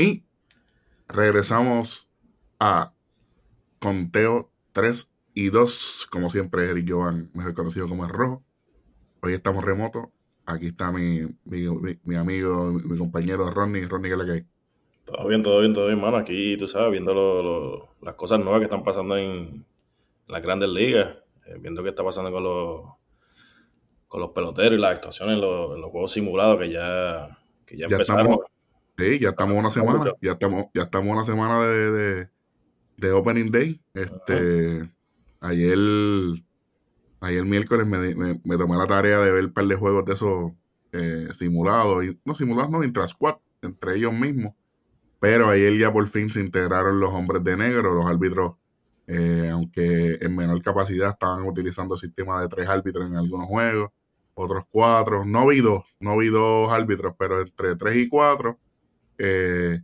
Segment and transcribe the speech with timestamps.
[0.00, 0.24] Y
[1.08, 2.08] regresamos
[2.58, 2.94] a
[3.80, 8.42] conteo 3 y 2, como siempre, Eric Jovan, mejor conocido como el Rojo.
[9.20, 10.10] Hoy estamos remoto.
[10.46, 13.86] Aquí está mi, mi, amigo, mi, compañero Ronnie.
[13.86, 14.46] Ronnie, ¿qué es la que hay?
[15.04, 16.16] Todo bien, todo bien, todo bien, mano.
[16.16, 19.66] Aquí, tú sabes, viendo las cosas nuevas que están pasando en
[20.28, 21.14] las grandes ligas,
[21.44, 22.82] eh, viendo qué está pasando con los,
[24.08, 28.26] con los peloteros y las actuaciones en los, juegos simulados que ya, que ya, empezaron.
[28.26, 28.49] Estamos,
[29.00, 32.28] sí, ya estamos una semana, ya estamos, ya estamos una semana de,
[32.96, 33.80] de, Opening Day.
[33.94, 34.90] Este,
[35.40, 35.78] ayer
[37.20, 40.52] Ayer miércoles me, me, tomé la tarea de ver un par de juegos de esos
[40.92, 44.54] eh, simulados, y, no simulados, no, intra squad, entre ellos mismos.
[45.20, 48.54] Pero ayer ya por fin se integraron los hombres de negro, los árbitros,
[49.06, 53.90] eh, aunque en menor capacidad estaban utilizando sistemas de tres árbitros en algunos juegos,
[54.32, 55.26] otros cuatro.
[55.26, 58.58] No vi dos, no vi dos árbitros, pero entre tres y cuatro.
[59.22, 59.80] Eh,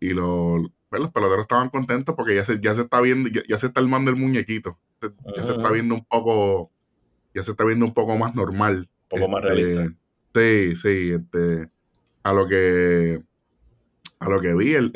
[0.00, 3.42] y los, pues, los peloteros estaban contentos porque ya se, ya se está viendo, ya,
[3.48, 4.78] ya se está armando el muñequito
[5.36, 6.70] ya se está viendo un poco,
[7.34, 8.88] ya se está viendo un poco más normal.
[9.10, 9.98] Un poco más este, realista.
[10.34, 11.70] Sí, sí, este,
[12.22, 13.22] a lo que,
[14.18, 14.92] a lo que vi, el,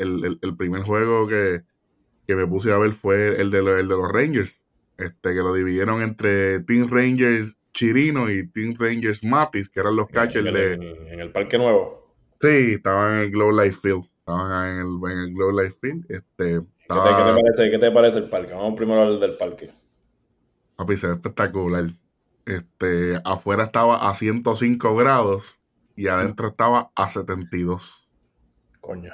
[0.57, 1.63] primer juego que,
[2.27, 4.63] me puse a ver fue el de, de los Rangers,
[4.97, 10.07] este, que lo dividieron entre Team Rangers Chirino y Team Rangers Matis, que eran los
[10.07, 10.73] catchers de...
[10.73, 12.06] En el Parque Nuevo.
[12.39, 14.05] Sí, estaban en el Globe Life Field.
[14.19, 16.05] Estaban en el, en el Globe Life Field.
[16.09, 18.53] Este, ¿Qué, te, parece, ¿Qué, te, parece, el parque?
[18.53, 19.71] Vamos primero al del parque.
[20.75, 21.85] Papi, se ve espectacular.
[22.45, 25.59] Este, afuera estaba a 105 grados
[25.95, 28.11] y adentro estaba a 72.
[28.79, 29.11] Coño,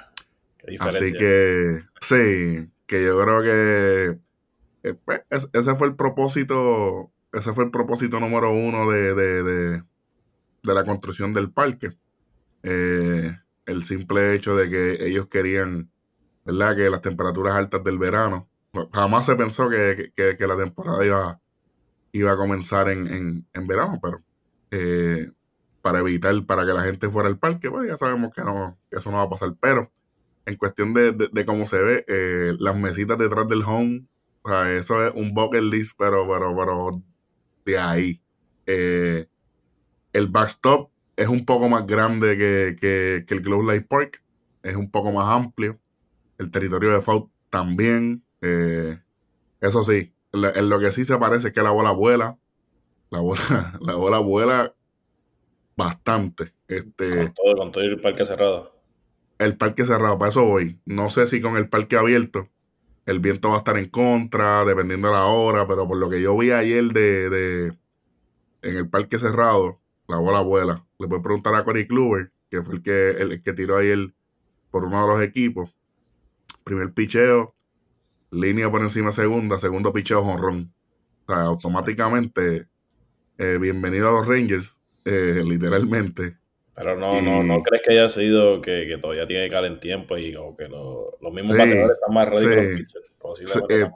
[0.57, 1.05] qué diferencia.
[1.05, 4.19] Así que, sí, que yo creo que
[4.83, 9.83] eh, pues, ese fue el propósito, ese fue el propósito número uno de, de, de,
[10.63, 11.97] la construcción del parque.
[12.63, 15.91] Eh, el simple hecho de que ellos querían,
[16.45, 16.75] ¿verdad?
[16.75, 18.49] Que las temperaturas altas del verano,
[18.91, 21.39] jamás se pensó que, que la temporada iba
[22.13, 24.23] iba a comenzar en, verano, pero
[24.71, 25.31] eh,
[25.81, 29.11] para evitar, para que la gente fuera al parque, bueno, ya sabemos que, no, eso
[29.11, 29.55] no va a pasar.
[29.59, 29.91] Pero
[30.45, 34.05] en cuestión de, cómo se ve, eh, las mesitas detrás del home,
[34.43, 37.01] o sea, eso es un bucket list, pero, pero, pero
[37.65, 38.21] de ahí.
[38.65, 44.23] El backstop es un poco más grande que, el Globe Light Park,
[44.63, 45.79] es un poco más amplio.
[46.37, 48.23] El territorio de Faut también.
[48.41, 52.37] eso sí, en lo que sí se parece es que la bola vuela.
[53.09, 53.41] La bola,
[53.81, 54.73] la bola vuela
[55.75, 56.53] bastante.
[56.67, 58.73] Este, con, todo, el parque cerrado.
[59.37, 60.79] El parque cerrado, para eso voy.
[60.85, 62.49] No sé si con el parque abierto
[63.05, 66.21] el viento va a estar en contra, dependiendo de la hora, pero por lo que
[66.21, 67.73] yo vi ayer de, de
[68.61, 70.85] en el parque cerrado, la bola vuela.
[70.99, 74.13] Le puedo preguntar a Cory Kluber, que fue el que, el, que tiró ayer
[74.71, 75.75] por uno de los equipos.
[76.63, 77.55] Primer picheo,
[78.31, 80.73] línea por encima segunda, segundo picheo jonrón.
[81.25, 82.67] O sea, automáticamente,
[83.37, 86.37] eh, bienvenido a los Rangers, eh, literalmente.
[86.75, 89.79] Pero no, no, no crees que haya sido que, que todavía tiene que caer en
[89.79, 93.05] tiempo y que los mismos bateadores están más ready que los pitchers.
[93.19, 93.91] Posiblemente eh,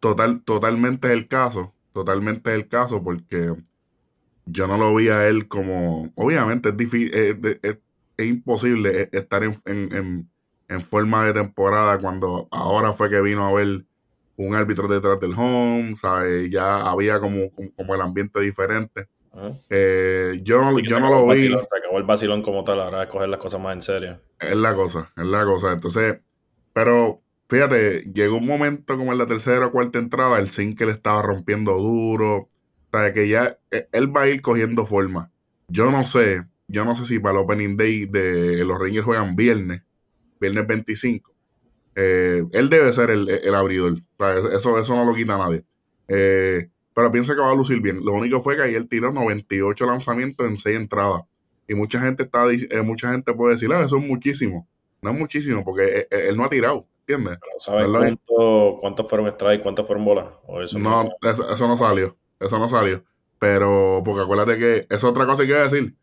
[0.00, 1.74] total, totalmente es el caso.
[1.92, 3.54] Totalmente es el caso porque
[4.46, 6.12] yo no lo vi a él como.
[6.14, 7.78] Obviamente es difícil, es,
[8.16, 10.28] imposible estar en
[10.68, 13.84] en forma de temporada cuando ahora fue que vino a ver
[14.36, 16.50] un árbitro detrás del home, ¿sabes?
[16.50, 19.08] Ya había como, como el ambiente diferente.
[19.68, 21.48] Eh, yo, yo no lo vi.
[21.48, 24.20] se acabó el vacilón como tal, ahora es coger las cosas más en serio.
[24.38, 25.72] Es la cosa, es la cosa.
[25.72, 26.20] Entonces,
[26.72, 31.22] pero fíjate, llegó un momento como en la tercera o cuarta entrada, el le estaba
[31.22, 32.48] rompiendo duro.
[32.94, 35.30] O que ya e, él va a ir cogiendo forma.
[35.68, 39.36] Yo no sé, yo no sé si para el Opening Day de los Rangers juegan
[39.36, 39.82] viernes
[40.44, 41.32] viernes 25.
[41.96, 43.94] Eh, él debe ser el, abridor.
[44.52, 45.64] eso, eso no lo quita nadie.
[46.08, 48.04] Eh, pero pienso que va a lucir bien.
[48.04, 51.22] Lo único fue que ayer tiró 98 lanzamientos en 6 entradas.
[51.66, 54.66] Y mucha gente está eh, mucha gente puede decir, ah, eso es muchísimo.
[55.00, 57.38] No es muchísimo, porque él, no ha tirado, ¿entiendes?
[57.58, 60.26] ¿Sabes cuánto, cuántos fueron strike, cuántos fueron bolas?
[60.62, 62.16] Eso no, Eso, no salió.
[62.40, 63.04] Eso no salió.
[63.38, 65.96] Pero, porque acuérdate que es otra cosa que iba a decir.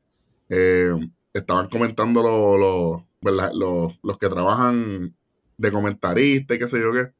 [1.34, 2.24] estaban comentando
[2.58, 5.16] los los, los que trabajan
[5.58, 7.12] de comentarista y qué sé yo qué,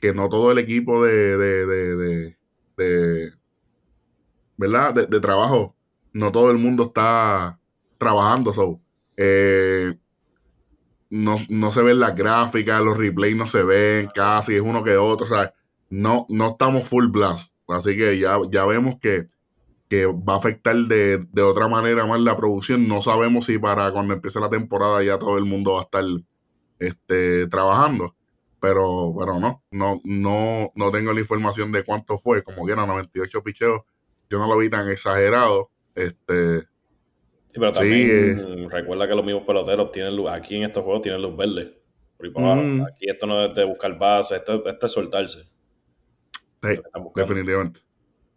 [0.00, 2.36] que no todo el equipo de, de, de,
[2.76, 3.32] de,
[4.56, 4.94] ¿verdad?
[4.94, 5.74] De, trabajo,
[6.12, 7.58] no todo el mundo está
[7.98, 8.80] trabajando, so,
[9.16, 9.96] eh,
[11.10, 14.96] no, no se ven las gráficas, los replays no se ven casi, es uno que
[14.96, 15.52] otro, o sea,
[15.90, 19.28] no, no estamos full blast, así que ya, ya vemos que
[19.88, 22.86] que va a afectar de, otra manera más la producción.
[22.86, 26.04] No sabemos si para cuando empiece la temporada ya todo el mundo va a estar
[26.78, 28.14] este, trabajando.
[28.60, 32.88] Pero, pero no, no, no, no tengo la información de cuánto fue, como que eran
[32.88, 33.82] 98 picheos,
[34.28, 35.70] yo no lo vi tan exagerado.
[35.94, 36.66] Este, sí,
[37.54, 41.22] pero también eh, recuerda que los mismos peloteros tienen luz, aquí en estos juegos tienen
[41.22, 41.78] luz verde.
[42.18, 45.44] Aquí esto no es de buscar base, esto, es soltarse.
[47.14, 47.80] Definitivamente.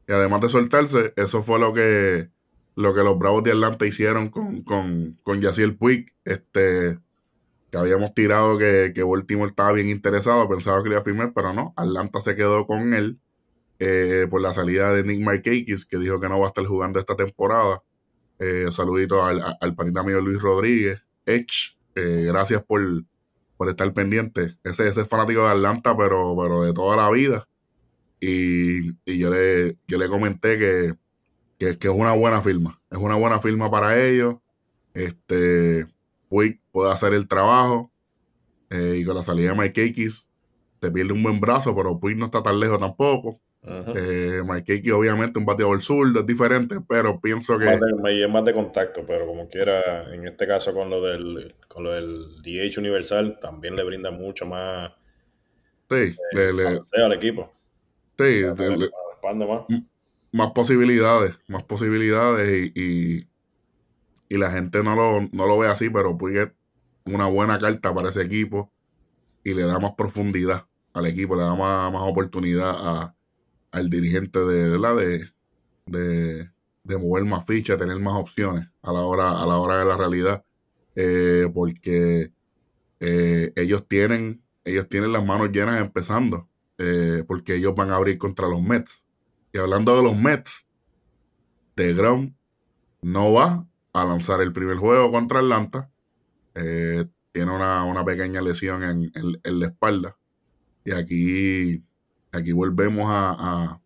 [0.07, 2.29] Y además de soltarse, eso fue lo que,
[2.75, 6.99] lo que los Bravos de Atlanta hicieron con, con, con Yaciel Puig, este,
[7.71, 11.31] que habíamos tirado que, que Baltimore estaba bien interesado, pensaba que le iba a firmar,
[11.33, 13.19] pero no, Atlanta se quedó con él
[13.79, 16.99] eh, por la salida de Nick Markakis, que dijo que no va a estar jugando
[16.99, 17.81] esta temporada.
[18.37, 22.81] Eh, saludito al, al panita mío Luis Rodríguez, Edge, eh, gracias por,
[23.55, 24.57] por estar pendiente.
[24.63, 27.47] Ese, ese es fanático de Atlanta, pero, pero de toda la vida.
[28.23, 30.95] Y, yo, le, yo le comenté que,
[31.59, 32.79] es una buena firma.
[32.89, 34.35] Es una buena firma para ellos.
[34.93, 35.85] Este,
[36.29, 37.91] Puig puede hacer el trabajo.
[38.69, 40.29] Eh, y con la salida de Mike Akis
[40.79, 43.41] te pierde un buen brazo, pero Puig no está tan lejos tampoco.
[43.63, 47.71] Uh Mike obviamente un bateador zurdo, es diferente, pero pienso que...
[47.71, 51.91] es más de contacto, pero como quiera, en este caso con lo del, con lo
[51.91, 54.91] del DH universal, también le brinda mucho más...
[55.87, 57.53] Sí, eh, le, al equipo.
[58.21, 58.43] Sí,
[60.31, 60.51] más.
[60.53, 63.27] posibilidades, más posibilidades y,
[64.29, 66.49] y, la gente no lo, no lo ve así, pero Puig es
[67.05, 68.71] una buena carta para ese equipo
[69.43, 73.15] y le da más profundidad al equipo, le da más, oportunidad a,
[73.71, 75.29] al dirigente de, de,
[75.85, 76.49] de,
[76.83, 79.97] de mover más fichas, tener más opciones a la hora, a la hora de la
[79.97, 80.45] realidad,
[80.95, 82.31] eh, porque
[82.99, 86.47] eh, ellos tienen ellos tienen las manos llenas empezando
[86.83, 89.05] eh, porque ellos van a abrir contra los Mets.
[89.53, 90.67] Y hablando de los Mets,
[91.75, 92.33] de Grom
[93.03, 95.91] no va a lanzar el primer juego contra Atlanta.
[96.55, 99.11] Eh, tiene una, pequeña lesión en,
[99.59, 100.17] la espalda.
[100.83, 101.83] Y aquí,
[102.31, 103.79] aquí volvemos a,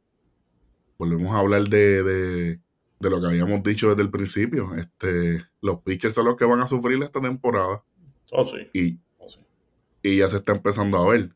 [0.97, 2.59] volvemos a hablar de, de,
[3.01, 4.73] lo que habíamos dicho desde el principio.
[4.75, 7.83] Este, los pitchers son los que van a sufrir esta temporada.
[8.31, 8.69] Oh, sí.
[8.73, 9.27] Y, oh,
[10.01, 11.35] y ya se está empezando a ver.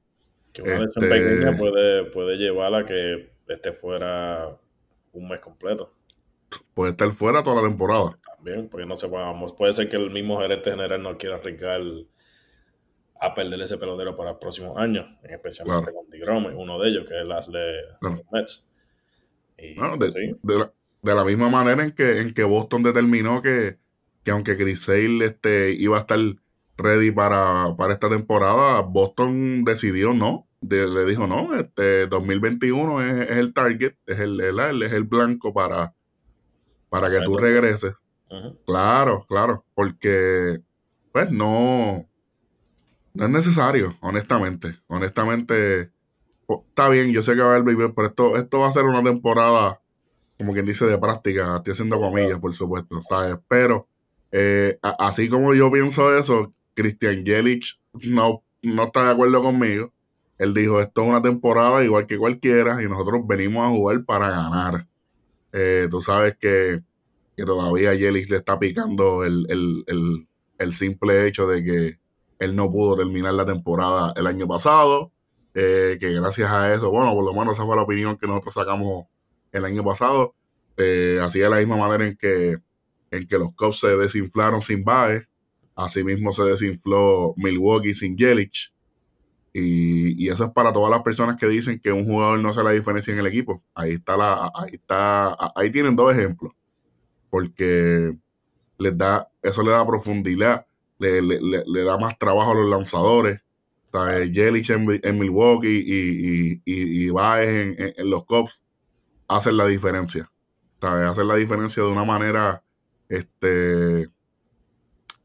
[0.54, 4.58] Que una este, pequeña puede, puede llevar a que esté fuera
[5.14, 5.94] un mes completo.
[6.74, 8.18] Puede estar fuera toda la temporada.
[8.36, 9.26] También, porque no se puede,
[9.58, 11.82] puede ser que el mismo gerente general no quiera arriesgar
[13.22, 17.20] a perder ese pelotero para los próximos años, especialmente con DeGrom, uno de ellos, que
[17.20, 18.66] es las de los Mets.
[19.58, 23.78] de, la, misma manera en que, en que Boston determinó que,
[24.24, 26.20] que aunque Chris Sale este, iba a estar
[26.80, 30.48] ready para, para esta temporada, Boston decidió no.
[30.62, 35.94] le dijo no, este 2021 es, el target, es el, es el blanco para,
[36.90, 37.94] para que tú regreses.
[38.66, 40.62] Claro, claro, porque
[41.12, 42.08] pues no,
[43.14, 44.80] no es necesario, honestamente.
[44.88, 45.92] Honestamente,
[46.48, 49.04] está bien, yo sé que va a haber pero esto, esto va a ser una
[49.04, 49.82] temporada,
[50.38, 51.56] como quien dice, de práctica.
[51.56, 53.38] Estoy haciendo comillas, por supuesto, ¿sabes?
[53.48, 53.88] Pero
[54.32, 57.78] eh, así como yo pienso eso, Christian Jelic
[58.08, 59.92] no, no está de acuerdo conmigo.
[60.38, 64.30] Él dijo, esto es una temporada igual que cualquiera y nosotros venimos a jugar para
[64.30, 64.88] ganar.
[65.52, 66.82] Eh, tú sabes que,
[67.36, 69.46] todavía Jelic le está picando el,
[70.72, 72.00] simple hecho de que
[72.40, 75.12] él no pudo terminar la temporada el año pasado,
[75.54, 78.54] eh, que gracias a eso, bueno, por lo menos esa fue la opinión que nosotros
[78.54, 79.08] sacamos
[79.52, 80.36] el año pasado,
[80.78, 82.58] eh, así de la misma manera en que,
[83.12, 85.29] en que los Cubs se desinflaron sin Baez,
[85.80, 88.74] Asimismo se desinfló Milwaukee sin Yelich.
[89.54, 92.72] Y, eso es para todas las personas que dicen que un jugador no hace la
[92.72, 93.64] diferencia en el equipo.
[93.74, 96.52] Ahí está la, ahí está, ahí tienen dos ejemplos.
[97.30, 98.14] Porque
[98.78, 100.66] les da, eso le da profundidad,
[100.98, 103.40] le, da más trabajo a los lanzadores.
[103.94, 108.62] O Yelich en, Milwaukee y, y, y, Baez en, los Cubs
[109.30, 110.30] hacen la diferencia.
[110.82, 112.64] Hacen la diferencia de una manera
[113.08, 114.10] este,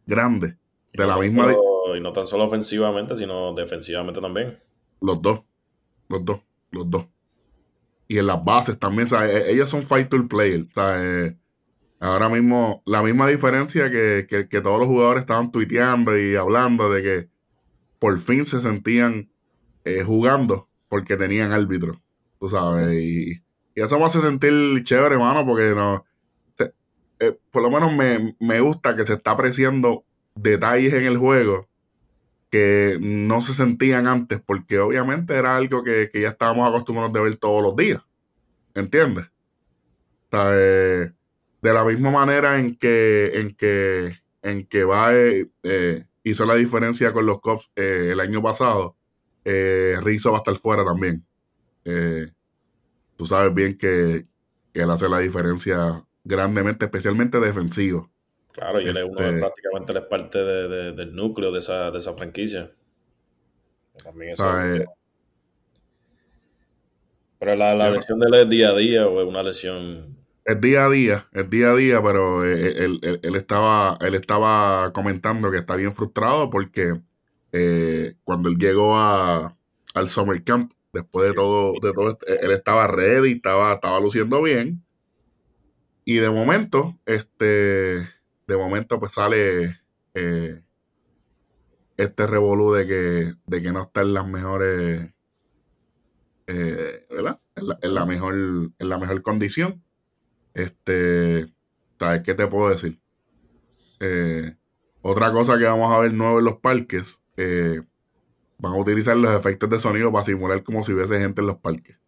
[0.07, 0.57] grande.
[0.93, 1.53] De la misma.
[1.97, 4.59] y no tan solo ofensivamente, sino defensivamente también.
[5.01, 5.43] Los dos.
[6.09, 6.41] Los dos.
[6.71, 7.07] Los dos.
[8.07, 9.31] Y en las bases también, ¿sabes?
[9.31, 10.67] E, ellos son fight to player.
[10.75, 11.35] ¿sabes?
[12.01, 17.29] Ahora mismo, la misma diferencia que, todos los jugadores estaban tuiteando y hablando de que
[17.99, 19.31] por fin se sentían
[19.85, 22.01] eh, jugando porque tenían árbitro.
[22.39, 22.93] Tú sabes.
[22.93, 23.33] Y,
[23.75, 26.05] y, eso me hace sentir chévere, hermano, porque no
[27.29, 30.05] eh, por lo menos me, gusta que se está apreciando
[30.35, 31.69] detalles en el juego
[32.51, 37.37] que no se sentían antes, porque obviamente era algo que, ya estábamos acostumbrados de ver
[37.37, 38.03] todos los días.
[38.75, 39.27] ¿Entiendes?
[40.31, 41.13] de
[41.63, 47.25] la misma manera en que, en que, en que va, eh, hizo la diferencia con
[47.25, 48.97] los Cubs eh, el año pasado,
[49.45, 51.25] Rizzo va a estar fuera también.
[53.17, 54.27] Tú sabes bien que,
[54.75, 58.11] él hace la diferencia grandemente, especialmente defensivo.
[58.53, 61.91] Claro, y él es uno de, este prácticamente él es parte del núcleo de esa,
[61.91, 62.71] de esa franquicia.
[64.03, 64.45] También eso
[67.39, 70.61] pero la, la lesión de él es día a día o es una lesión es
[70.61, 74.93] día a día, es día a día, pero eh, eh, él, él, estaba, él estaba
[74.93, 77.01] comentando que está bien frustrado porque
[77.53, 79.57] eh, cuando él llegó a,
[79.95, 84.84] al Summer Camp, después de todo, de todo, él estaba ready, estaba, estaba luciendo bien.
[86.05, 87.47] Y de momento, este,
[88.47, 89.81] de momento, pues sale
[91.97, 95.11] este revolú de que, de que no está en las mejores,
[96.47, 97.41] ¿verdad?
[97.57, 99.83] En la, mejor, en la mejor condición.
[100.55, 101.53] Este,
[101.99, 103.01] ¿sabes qué te puedo decir?
[104.01, 104.57] Eh,
[105.03, 107.83] otra cosa que vamos a ver nuevo en los parques, eh,
[108.59, 111.57] van a utilizar los efectos de sonido para simular como si hubiese gente en los
[111.57, 111.99] parques.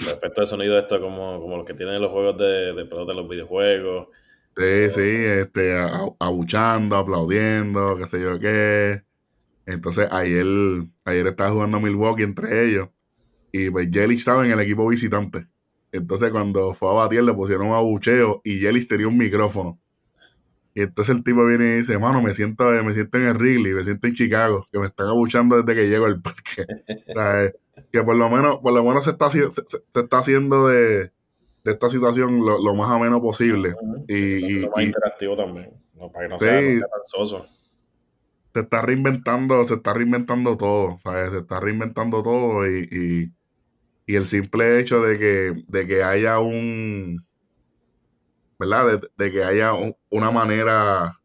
[0.00, 3.12] Los efectos de sonido esto como, como los que tienen los juegos de, de pelota
[3.12, 4.08] los videojuegos.
[4.56, 5.76] Sí, sí, este,
[6.18, 9.02] abuchando, aplaudiendo, qué sé yo qué.
[9.66, 10.46] Entonces ayer,
[11.04, 12.88] ayer estaba jugando Milwaukee entre ellos.
[13.52, 15.46] Y pues Jelly estaba en el equipo visitante.
[15.92, 19.80] Entonces cuando fue a batir le pusieron un abucheo y Jelly tenía un micrófono.
[20.74, 23.74] Y entonces el tipo viene y dice, mano, me siento, me siento en el Wrigley,
[23.74, 26.64] me siento en Chicago, que me están abuchando desde que llego al parque.
[27.92, 29.40] que por lo menos, por lo menos se está, se,
[29.94, 31.12] está haciendo de,
[31.64, 33.74] esta situación lo, más ameno posible.
[34.08, 35.72] y, lo más interactivo también,
[36.12, 37.46] para que no sea, no
[38.54, 41.32] Se está reinventando, se está reinventando todo, ¿sabes?
[41.32, 43.32] Se está reinventando todo y
[44.10, 47.24] y el simple hecho de que, de que haya un,
[48.58, 49.00] ¿verdad?
[49.16, 49.70] De, que haya
[50.08, 51.20] una manera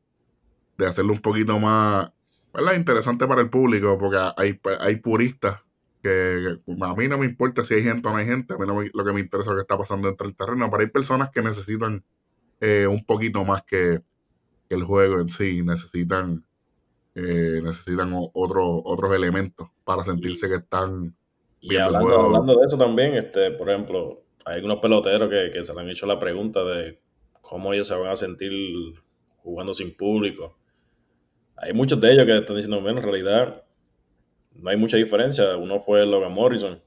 [0.78, 2.12] de hacerlo un poquito más,
[2.54, 2.76] ¿verdad?
[2.76, 5.64] Interesante para el público, porque hay, hay puristas
[6.06, 8.66] que, a mí no me importa si hay gente o no hay gente, a mí
[8.94, 11.32] lo que me interesa es lo que está pasando dentro del terreno, pero hay personas
[11.32, 12.04] que necesitan
[12.62, 14.02] eh, un poquito más que,
[14.70, 16.44] el juego en sí, necesitan,
[17.14, 21.16] eh, necesitan otros otros elementos para sentirse que están
[21.60, 25.90] y hablando, de eso también, este, por ejemplo, hay algunos peloteros que, se le han
[25.90, 27.00] hecho la pregunta de
[27.42, 28.52] cómo ellos se van a sentir
[29.38, 30.56] jugando sin público.
[31.56, 33.65] Hay muchos de ellos que están diciendo, bueno, en realidad
[34.56, 35.56] no hay mucha diferencia.
[35.58, 36.82] Uno fue Logan Morrison,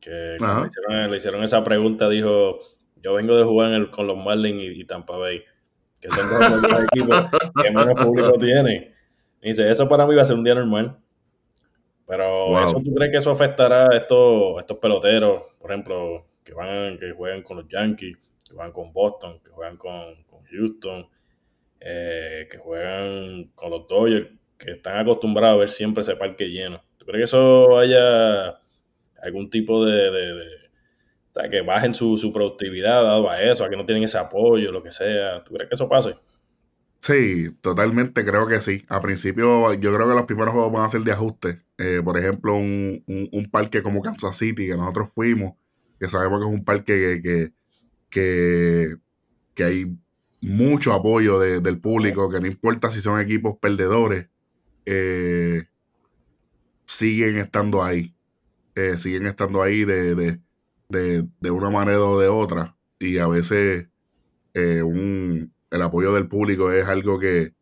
[0.00, 2.58] que le hicieron, esa pregunta, dijo,
[2.96, 5.42] yo vengo de jugar con los Marlins y, Tampa Bay,
[6.00, 7.24] que son dos equipos
[7.62, 8.94] que menos público tiene.
[9.42, 10.98] Y dice, eso para mí va a ser un día normal.
[12.06, 16.96] Pero ¿eso tú crees que eso afectará a estos, estos peloteros, por ejemplo, que van,
[16.98, 20.14] que juegan con los Yankees, que juegan con Boston, que juegan con,
[20.50, 21.08] Houston,
[21.80, 24.28] eh, que juegan con los Dodgers,
[24.64, 26.82] que están acostumbrados a ver siempre ese parque lleno?
[26.98, 28.60] ¿Tú crees que eso haya
[29.22, 30.46] algún tipo de,
[31.50, 34.82] que bajen su, su productividad dado a eso, a que no tienen ese apoyo, lo
[34.82, 35.42] que sea?
[35.44, 36.16] ¿Tú crees que eso pase?
[37.02, 38.84] Sí, totalmente creo que sí.
[38.88, 41.62] A principio yo creo que los primeros juegos van a ser de ajuste.
[41.76, 45.54] Eh, por ejemplo, un, un, parque como Kansas City, que nosotros fuimos,
[45.98, 47.52] que sabemos que es un parque que,
[48.08, 48.96] que,
[49.54, 49.96] que, hay
[50.40, 54.28] mucho apoyo del público, que no importa si son equipos perdedores,
[54.86, 55.64] eh,
[56.84, 58.14] siguen estando ahí.
[58.74, 60.40] Eh, siguen estando ahí de, de,
[60.88, 62.76] de, de, una manera o de otra.
[62.98, 63.88] Y a veces
[64.54, 67.54] un el apoyo del público es algo que,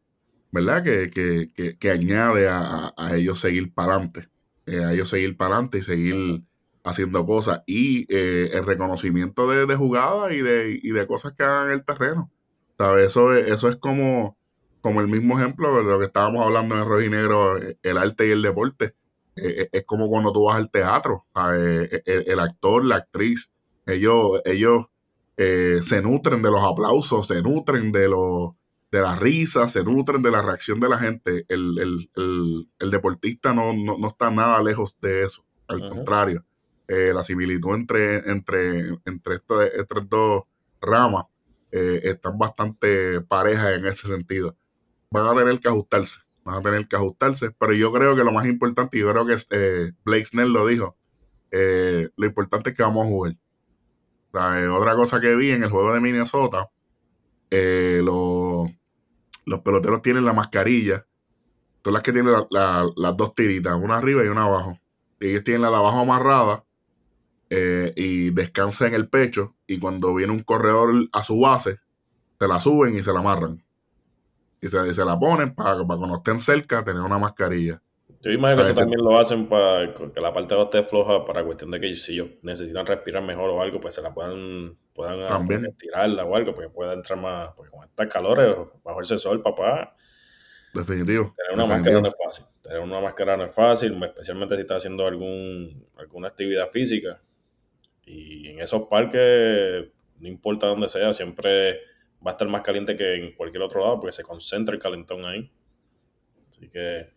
[0.51, 0.83] ¿verdad?
[0.83, 4.29] Que, añade a, ellos seguir para adelante,
[4.67, 6.43] eh, a ellos seguir para adelante y seguir
[6.83, 11.73] haciendo cosas y eh, el reconocimiento de, jugadas y de, de cosas que hagan en
[11.75, 12.33] el terreno.
[12.77, 13.07] ¿Sabes?
[13.07, 14.37] Eso, es, eso es como,
[14.81, 17.99] como el mismo ejemplo de lo que estábamos hablando en el rojo y negro, el
[17.99, 18.95] arte y el deporte.
[19.37, 23.53] Eh, es como cuando tú vas al teatro, el, el, actor, la actriz,
[23.87, 24.87] ellos, ellos
[25.43, 28.59] eh, se nutren de los aplausos, se nutren de, lo,
[28.93, 31.47] de la risa, se nutren de la reacción de la gente.
[31.49, 32.11] El,
[32.79, 33.73] deportista no,
[34.07, 36.45] está nada lejos de eso, al contrario.
[36.89, 40.43] Eh, la similitud entre, entre, entre, estas dos
[40.79, 41.25] ramas
[41.73, 44.57] eh, están bastante parejas en ese sentido.
[45.11, 48.33] Van a tener que ajustarse, van a tener que ajustarse, pero yo creo que lo
[48.33, 50.97] más importante, y yo creo que Blake Snell lo dijo,
[51.51, 53.37] lo importante es que vamos a jugar.
[54.33, 56.71] Eh, otra cosa que vi en el juego de Minnesota,
[57.51, 58.71] eh, los,
[59.63, 61.07] peloteros tienen la mascarilla.
[61.83, 64.79] Son las que tienen las dos tiritas, una arriba y una abajo.
[65.19, 66.65] Y ellos tienen la de abajo amarrada
[67.49, 69.57] eh, y descansa en el pecho.
[69.67, 71.81] Y cuando viene un corredor a su base,
[72.39, 73.65] se la suben y se la amarran.
[74.61, 77.81] Y se, se la ponen para, para cuando estén cerca tener una mascarilla.
[78.23, 81.43] Yo imagino que eso también lo hacen para que la parte de esté floja para
[81.43, 85.27] cuestión de que si ellos necesitan respirar mejor o algo, pues se la puedan, puedan
[85.27, 85.75] También.
[85.79, 89.97] tirarla o algo, porque pueda entrar más, porque con estas calores, bajo ese sol, papá,
[90.75, 91.35] Definitivo.
[91.37, 91.69] tener una definitivo.
[91.69, 92.45] máscara no es fácil.
[92.63, 97.21] Tener una máscara no es fácil, especialmente si estás haciendo algún, alguna actividad física.
[98.05, 99.89] Y en esos parques,
[100.19, 101.81] no importa dónde sea, siempre
[102.27, 105.25] va a estar más caliente que en cualquier otro lado, porque se concentra el calentón
[105.25, 105.51] ahí.
[106.49, 107.09] Así que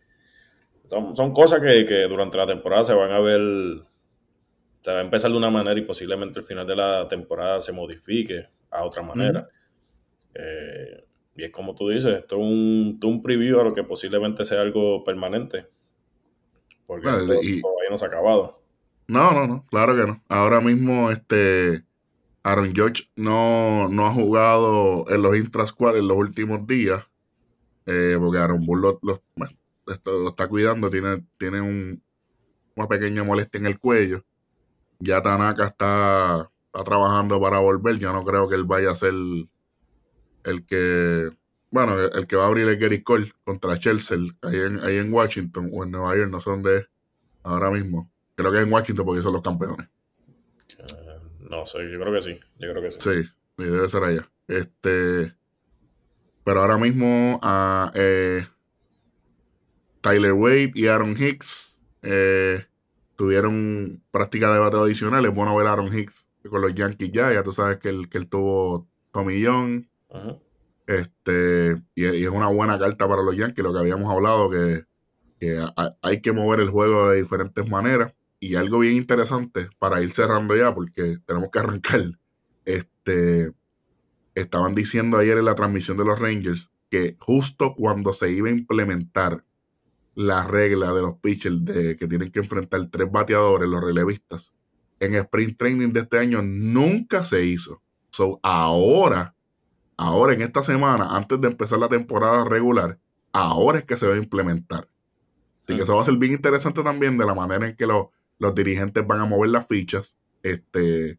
[0.86, 3.40] son, son cosas que, que durante la temporada se van a ver,
[4.82, 7.72] se va a empezar de una manera y posiblemente al final de la temporada se
[7.72, 9.48] modifique a otra manera.
[10.34, 11.04] Eh,
[11.36, 14.60] y es como tú dices, esto es un, un preview a lo que posiblemente sea
[14.60, 15.66] algo permanente.
[16.86, 18.62] Porque Claro, esto y- todavía no se ha acabado.
[19.06, 20.22] No, no, no, claro que no.
[20.28, 21.82] Ahora mismo, este
[22.44, 27.04] Aaron George no, no ha jugado en los intra-squad en los últimos días.
[27.86, 29.00] eh, porque Aaron Bull lo,
[30.26, 32.02] está cuidando, tiene, tiene un-
[32.76, 34.24] una pequeña molestia en el cuello.
[35.00, 37.98] Ya Tanaka está, está trabajando para volver.
[37.98, 39.14] Yo no creo que él vaya a ser
[40.44, 41.30] el que,
[41.70, 44.96] bueno, el, el que va a abrir el Gary Cole contra Chelsea ahí en, ahí
[44.98, 46.88] en Washington o en Nueva York, no sé dónde es
[47.44, 48.10] ahora mismo.
[48.36, 49.88] Creo que es en Washington porque son los campeones.
[51.54, 52.40] No sé, yo creo que sí.
[52.58, 52.98] Yo creo que sí.
[53.00, 54.28] Sí, debe ser allá.
[54.48, 55.34] Este,
[56.44, 58.46] pero ahora mismo a eh,
[60.00, 62.66] Tyler Wade y Aaron Hicks eh,
[63.16, 65.24] tuvieron práctica de bateo adicional.
[65.24, 67.32] Es bueno ver a Aaron Hicks con los Yankees ya.
[67.32, 69.88] Ya tú sabes que él, que él tuvo tomillón.
[70.10, 70.36] Ajá.
[70.86, 74.84] Este, y, y es una buena carta para los Yankees, lo que habíamos hablado, que,
[75.40, 78.12] que ha- hay que mover el juego de diferentes maneras.
[78.44, 82.02] Y algo bien interesante para ir cerrando ya, porque tenemos que arrancar.
[82.66, 83.52] Este,
[84.34, 88.52] estaban diciendo ayer en la transmisión de los Rangers que justo cuando se iba a
[88.52, 89.46] implementar
[90.14, 94.52] la regla de los pitchers de que tienen que enfrentar tres bateadores, los relevistas,
[95.00, 97.82] en sprint training de este año nunca se hizo.
[98.10, 99.34] So, ahora,
[99.96, 102.98] ahora en esta semana, antes de empezar la temporada regular,
[103.32, 104.86] ahora es que se va a implementar.
[105.64, 108.08] Así que eso va a ser bien interesante también de la manera en que los,
[108.44, 110.16] los dirigentes van a mover las fichas.
[110.42, 111.18] Este,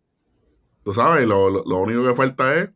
[0.84, 2.72] tú sabes, lo, lo- lo único que falta es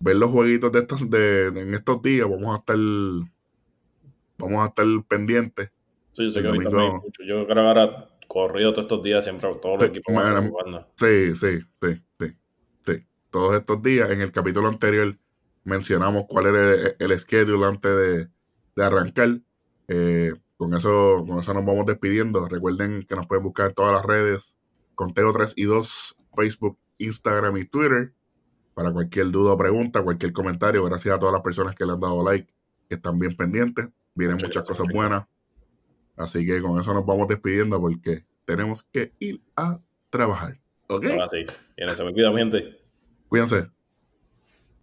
[0.00, 2.28] ver los jueguitos de estos, de, de- en estos días.
[2.30, 2.76] Vamos a estar,
[4.38, 5.70] vamos a estar pendientes.
[6.12, 7.22] Sí, yo sé que ahorita no hay mucho.
[7.26, 10.86] Yo creo que ahora corrido todos estos días siempre todos los Sí, equipos man, jugando.
[10.96, 12.36] Sí, sí, sí, sí,
[12.86, 13.06] sí.
[13.30, 15.16] Todos estos días, en el capítulo anterior,
[15.64, 18.28] mencionamos cuál era el, el schedule antes de,
[18.76, 19.40] de arrancar.
[19.88, 22.46] Eh, con eso, con eso nos vamos despidiendo.
[22.46, 24.56] Recuerden que nos pueden buscar en todas las redes,
[24.94, 28.12] Conteo 3 y 2, Facebook, Instagram y Twitter.
[28.74, 32.00] Para cualquier duda o pregunta, cualquier comentario, gracias a todas las personas que le han
[32.00, 32.52] dado like,
[32.88, 33.88] que están bien pendientes.
[34.14, 35.26] Vienen Muchas cosas buenas.
[36.16, 40.60] Así que con eso nos vamos despidiendo porque tenemos que ir a trabajar.
[40.88, 41.04] ¿Ok?
[41.04, 41.46] Eso va así.
[41.76, 42.80] Bien, se me cuida, mi gente.
[43.28, 43.73] Cuídense.